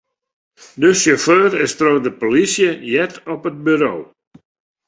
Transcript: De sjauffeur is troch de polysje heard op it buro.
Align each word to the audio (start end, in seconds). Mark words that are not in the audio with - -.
De 0.81 0.89
sjauffeur 1.01 1.51
is 1.65 1.73
troch 1.79 2.03
de 2.05 2.11
polysje 2.19 2.69
heard 2.87 3.15
op 3.33 3.41
it 3.49 3.57
buro. 3.65 3.93